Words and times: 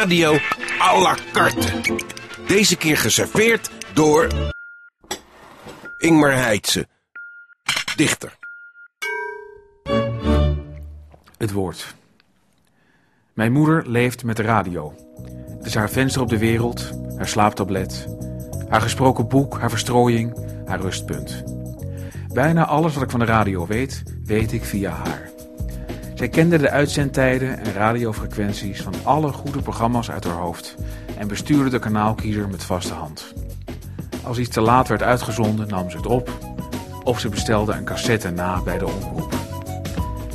Radio 0.00 0.36
à 0.78 1.00
la 1.02 1.16
carte. 1.32 1.72
Deze 2.46 2.76
keer 2.76 2.96
geserveerd 2.96 3.70
door... 3.92 4.28
Ingmar 5.98 6.32
Heitse. 6.32 6.86
Dichter. 7.96 8.38
Het 11.36 11.52
woord. 11.52 11.94
Mijn 13.34 13.52
moeder 13.52 13.90
leeft 13.90 14.24
met 14.24 14.36
de 14.36 14.42
radio. 14.42 14.94
Het 15.56 15.66
is 15.66 15.74
haar 15.74 15.90
venster 15.90 16.22
op 16.22 16.28
de 16.28 16.38
wereld, 16.38 16.90
haar 17.16 17.28
slaaptablet, 17.28 18.06
haar 18.68 18.80
gesproken 18.80 19.28
boek, 19.28 19.58
haar 19.58 19.70
verstrooiing, 19.70 20.36
haar 20.66 20.80
rustpunt. 20.80 21.44
Bijna 22.32 22.66
alles 22.66 22.94
wat 22.94 23.02
ik 23.02 23.10
van 23.10 23.20
de 23.20 23.26
radio 23.26 23.66
weet, 23.66 24.02
weet 24.24 24.52
ik 24.52 24.64
via 24.64 24.90
haar. 24.90 25.30
Zij 26.20 26.28
kende 26.28 26.58
de 26.58 26.70
uitzendtijden 26.70 27.58
en 27.58 27.72
radiofrequenties 27.72 28.82
van 28.82 28.94
alle 29.04 29.32
goede 29.32 29.62
programma's 29.62 30.10
uit 30.10 30.24
haar 30.24 30.36
hoofd 30.36 30.74
en 31.18 31.28
bestuurde 31.28 31.70
de 31.70 31.78
kanaalkiezer 31.78 32.48
met 32.48 32.64
vaste 32.64 32.94
hand. 32.94 33.34
Als 34.24 34.38
iets 34.38 34.48
te 34.48 34.60
laat 34.60 34.88
werd 34.88 35.02
uitgezonden, 35.02 35.68
nam 35.68 35.90
ze 35.90 35.96
het 35.96 36.06
op 36.06 36.30
of 37.04 37.20
ze 37.20 37.28
bestelde 37.28 37.72
een 37.72 37.84
cassette 37.84 38.30
na 38.30 38.62
bij 38.62 38.78
de 38.78 38.86
omroep. 38.86 39.34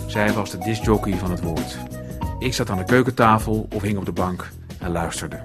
Zij 0.08 0.34
was 0.34 0.52
de 0.52 0.58
discjockey 0.58 1.13
van 1.13 1.31
het 1.31 1.41
woord. 1.41 1.77
Ik 2.39 2.53
zat 2.53 2.70
aan 2.70 2.77
de 2.77 2.83
keukentafel 2.83 3.67
of 3.73 3.81
hing 3.81 3.97
op 3.97 4.05
de 4.05 4.11
bank 4.11 4.49
en 4.80 4.91
luisterde. 4.91 5.44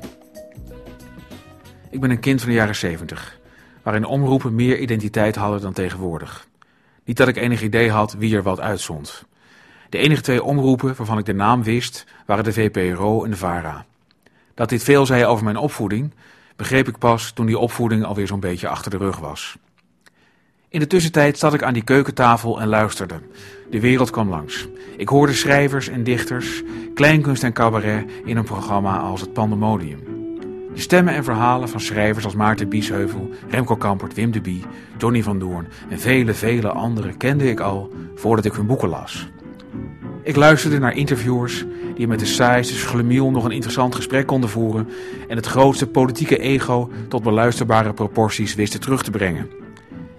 Ik 1.91 2.01
ben 2.01 2.11
een 2.11 2.21
kind 2.21 2.41
van 2.41 2.49
de 2.49 2.55
jaren 2.55 2.77
70, 2.77 3.39
waarin 3.83 4.05
omroepen 4.05 4.55
meer 4.55 4.79
identiteit 4.79 5.37
hadden 5.37 5.61
dan 5.61 5.73
tegenwoordig. 5.73 6.49
Niet 7.05 7.17
dat 7.17 7.29
ik 7.29 7.37
enig 7.37 7.63
idee 7.63 7.91
had 7.91 8.13
wie 8.13 8.37
er 8.37 8.43
wat 8.43 8.61
uitzond. 8.61 9.29
De 9.91 9.99
enige 9.99 10.23
twee 10.23 10.43
omroepen 10.43 10.95
waarvan 10.97 11.19
ik 11.19 11.25
de 11.25 11.35
naam 11.35 11.63
wist, 11.63 12.07
waren 12.27 12.45
de 12.45 12.53
VPRO 12.53 13.25
en 13.25 13.31
de 13.31 13.37
VARA. 13.37 13.87
Dat 14.55 14.69
dit 14.69 14.83
veel 14.83 15.07
zei 15.07 15.25
over 15.25 15.45
mijn 15.45 15.57
opvoeding, 15.57 16.15
begreep 16.57 16.89
ik 16.89 16.99
pas 16.99 17.31
toen 17.31 17.47
die 17.47 17.59
opvoeding 17.59 18.05
alweer 18.05 18.27
zo'n 18.27 18.41
beetje 18.41 18.69
achter 18.69 18.91
de 18.91 18.97
rug 18.97 19.19
was. 19.19 19.57
In 20.69 20.81
de 20.81 20.87
tussentijd 20.87 21.39
zat 21.39 21.55
ik 21.55 21.63
aan 21.63 21.73
die 21.73 21.85
keukentafel 21.85 22.61
en 22.61 22.69
luisterde. 22.69 23.21
De 23.71 23.81
wereld 23.81 24.11
kwam 24.11 24.29
langs. 24.29 24.69
Ik 24.97 25.09
hoorde 25.09 25.33
schrijvers 25.33 25.89
en 25.89 26.05
dichters, 26.05 26.63
kleinkunst 26.95 27.43
en 27.43 27.53
cabaret 27.53 28.11
in 28.25 28.37
een 28.37 28.45
programma 28.45 28.99
als 28.99 29.21
het 29.21 29.33
Pandemodium. 29.33 30.01
De 30.75 30.81
stemmen 30.81 31.15
en 31.15 31.25
verhalen 31.25 31.69
van 31.69 31.81
schrijvers 31.81 32.25
als 32.25 32.35
Maarten 32.35 32.69
Biesheuvel, 32.69 33.31
Remco 33.49 33.77
Kampert, 33.77 34.15
Wim 34.15 34.31
de 34.31 34.41
Bie, 34.41 34.65
Johnny 34.99 35.23
van 35.23 35.39
Doorn 35.39 35.69
en 35.89 36.01
vele, 36.01 36.35
vele 36.35 36.69
anderen 36.69 37.17
kende 37.17 37.51
ik 37.51 37.61
al 37.61 37.93
voordat 38.15 38.45
ik 38.45 38.53
hun 38.53 38.67
boeken 38.67 38.89
las. 38.89 39.29
Ik 40.31 40.37
luisterde 40.37 40.79
naar 40.79 40.97
interviewers 40.97 41.65
die 41.95 42.09
met 42.09 42.19
de 42.19 42.27
saaiste 42.27 42.75
schlemiel 42.75 43.31
nog 43.31 43.45
een 43.45 43.51
interessant 43.51 43.95
gesprek 43.95 44.27
konden 44.27 44.51
voeren 44.51 44.89
en 45.29 45.37
het 45.37 45.47
grootste 45.47 45.87
politieke 45.87 46.39
ego 46.39 46.91
tot 47.09 47.23
beluisterbare 47.23 47.93
proporties 47.93 48.55
wisten 48.55 48.81
terug 48.81 49.03
te 49.03 49.11
brengen. 49.11 49.51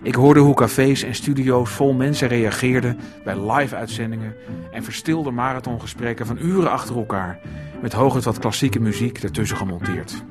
Ik 0.02 0.16
hoorde 0.16 0.40
hoe 0.40 0.56
cafés 0.56 1.04
en 1.04 1.16
studio's 1.16 1.70
vol 1.70 1.94
mensen 1.94 2.28
reageerden 2.28 3.00
bij 3.24 3.52
live-uitzendingen 3.52 4.36
en 4.72 4.84
verstilde 4.84 5.32
marathongesprekken 5.32 6.26
van 6.26 6.38
uren 6.42 6.72
achter 6.72 6.96
elkaar, 6.96 7.40
met 7.82 7.94
hooguit 7.94 8.24
wat 8.24 8.40
klassieke 8.40 8.80
muziek 8.80 9.18
ertussen 9.18 9.58
gemonteerd. 9.58 10.24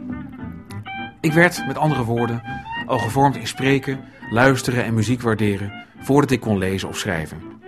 Ik 1.20 1.32
werd, 1.32 1.66
met 1.66 1.78
andere 1.78 2.04
woorden, 2.04 2.42
al 2.86 2.98
gevormd 2.98 3.36
in 3.36 3.46
spreken, 3.46 4.00
luisteren 4.30 4.84
en 4.84 4.94
muziek 4.94 5.20
waarderen 5.20 5.72
voordat 6.00 6.30
ik 6.30 6.40
kon 6.40 6.58
lezen 6.58 6.88
of 6.88 6.98
schrijven. 6.98 7.59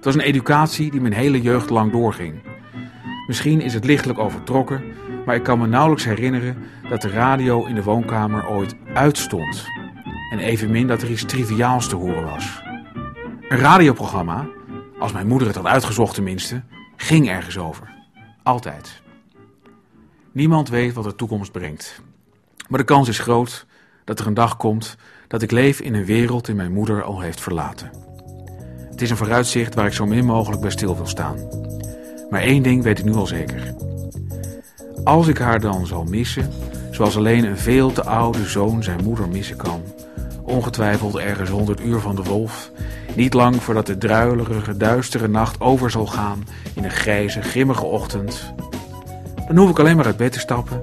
Het 0.00 0.08
was 0.08 0.18
een 0.18 0.28
educatie 0.28 0.90
die 0.90 1.00
mijn 1.00 1.12
hele 1.12 1.40
jeugd 1.40 1.70
lang 1.70 1.92
doorging. 1.92 2.42
Misschien 3.26 3.60
is 3.60 3.74
het 3.74 3.84
lichtelijk 3.84 4.18
overtrokken, 4.18 4.82
maar 5.26 5.34
ik 5.34 5.42
kan 5.42 5.58
me 5.58 5.66
nauwelijks 5.66 6.04
herinneren 6.04 6.56
dat 6.88 7.02
de 7.02 7.10
radio 7.10 7.64
in 7.64 7.74
de 7.74 7.82
woonkamer 7.82 8.48
ooit 8.48 8.74
uitstond. 8.94 9.64
En 10.30 10.38
evenmin 10.38 10.86
dat 10.86 11.02
er 11.02 11.10
iets 11.10 11.24
triviaals 11.24 11.88
te 11.88 11.96
horen 11.96 12.24
was. 12.24 12.62
Een 13.48 13.58
radioprogramma, 13.58 14.48
als 14.98 15.12
mijn 15.12 15.26
moeder 15.26 15.46
het 15.46 15.56
had 15.56 15.66
uitgezocht 15.66 16.14
tenminste, 16.14 16.62
ging 16.96 17.28
ergens 17.28 17.58
over. 17.58 17.94
Altijd. 18.42 19.02
Niemand 20.32 20.68
weet 20.68 20.92
wat 20.92 21.04
de 21.04 21.14
toekomst 21.14 21.52
brengt. 21.52 22.02
Maar 22.68 22.78
de 22.78 22.84
kans 22.84 23.08
is 23.08 23.18
groot 23.18 23.66
dat 24.04 24.20
er 24.20 24.26
een 24.26 24.34
dag 24.34 24.56
komt 24.56 24.96
dat 25.28 25.42
ik 25.42 25.50
leef 25.50 25.80
in 25.80 25.94
een 25.94 26.04
wereld 26.04 26.44
die 26.44 26.54
mijn 26.54 26.72
moeder 26.72 27.02
al 27.02 27.20
heeft 27.20 27.40
verlaten. 27.40 28.09
Het 29.00 29.08
is 29.08 29.18
een 29.18 29.24
vooruitzicht 29.24 29.74
waar 29.74 29.86
ik 29.86 29.92
zo 29.92 30.06
min 30.06 30.24
mogelijk 30.24 30.60
bij 30.60 30.70
stil 30.70 30.96
wil 30.96 31.06
staan. 31.06 31.36
Maar 32.30 32.40
één 32.40 32.62
ding 32.62 32.82
weet 32.82 32.98
ik 32.98 33.04
nu 33.04 33.14
al 33.14 33.26
zeker. 33.26 33.74
Als 35.04 35.28
ik 35.28 35.38
haar 35.38 35.60
dan 35.60 35.86
zal 35.86 36.04
missen, 36.04 36.50
zoals 36.90 37.16
alleen 37.16 37.44
een 37.44 37.58
veel 37.58 37.92
te 37.92 38.04
oude 38.04 38.44
zoon 38.44 38.82
zijn 38.82 39.04
moeder 39.04 39.28
missen 39.28 39.56
kan, 39.56 39.82
ongetwijfeld 40.42 41.16
ergens 41.16 41.50
honderd 41.50 41.80
uur 41.80 41.98
van 41.98 42.16
de 42.16 42.22
wolf, 42.22 42.70
niet 43.14 43.34
lang 43.34 43.62
voordat 43.62 43.86
de 43.86 43.98
druilerige, 43.98 44.76
duistere 44.76 45.28
nacht 45.28 45.60
over 45.60 45.90
zal 45.90 46.06
gaan 46.06 46.44
in 46.74 46.84
een 46.84 46.90
grijze, 46.90 47.42
grimmige 47.42 47.84
ochtend, 47.84 48.54
dan 49.46 49.56
hoef 49.56 49.70
ik 49.70 49.78
alleen 49.78 49.96
maar 49.96 50.06
uit 50.06 50.16
bed 50.16 50.32
te 50.32 50.38
stappen, 50.38 50.82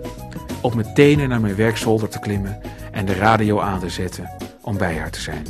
op 0.61 0.75
mijn 0.75 0.93
tenen 0.93 1.29
naar 1.29 1.41
mijn 1.41 1.55
werkzolder 1.55 2.09
te 2.09 2.19
klimmen 2.19 2.59
en 2.91 3.05
de 3.05 3.15
radio 3.15 3.59
aan 3.59 3.79
te 3.79 3.89
zetten 3.89 4.29
om 4.61 4.77
bij 4.77 4.97
haar 4.97 5.11
te 5.11 5.21
zijn. 5.21 5.45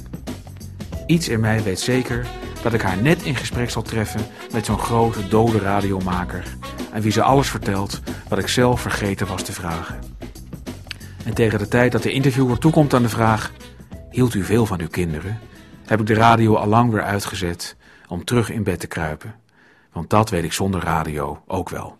Iets 1.06 1.30
in 1.30 1.40
mij 1.40 1.64
weet 1.64 1.80
zeker 1.80 2.28
dat 2.72 2.80
ik 2.80 2.86
haar 2.86 3.02
net 3.02 3.24
in 3.24 3.36
gesprek 3.36 3.70
zal 3.70 3.82
treffen 3.82 4.22
met 4.52 4.66
zo'n 4.66 4.80
grote 4.80 5.28
dode 5.28 5.60
radiomaker 5.60 6.44
aan 6.94 7.02
wie 7.02 7.12
ze 7.12 7.22
alles 7.22 7.50
vertelt 7.50 8.02
wat 8.28 8.40
ik 8.40 8.48
zelf 8.48 8.82
vergeten 8.82 9.28
was 9.28 9.44
te 9.44 9.54
vragen. 9.54 10.00
En 11.26 11.34
tegen 11.34 11.60
de 11.60 11.68
tijd 11.68 11.92
dat 11.92 12.04
de 12.04 12.12
interviewer 12.12 12.58
toekomt 12.58 12.94
aan 12.94 13.02
de 13.02 13.10
vraag: 13.10 13.52
Hield 14.10 14.34
u 14.34 14.44
veel 14.44 14.66
van 14.66 14.80
uw 14.80 14.88
kinderen? 14.88 15.40
heb 15.86 16.00
ik 16.00 16.06
de 16.06 16.14
radio 16.14 16.56
al 16.56 16.68
lang 16.68 16.92
weer 16.92 17.04
uitgezet 17.04 17.76
om 18.08 18.24
terug 18.24 18.50
in 18.50 18.64
bed 18.64 18.80
te 18.80 18.88
kruipen. 18.88 19.36
Want 19.92 20.10
dat 20.10 20.30
weet 20.30 20.44
ik 20.44 20.54
zonder 20.54 20.82
radio 20.82 21.44
ook 21.46 21.70
wel. 21.70 21.98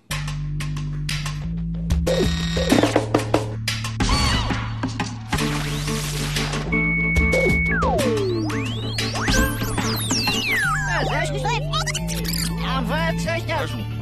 29. 12.88 13.97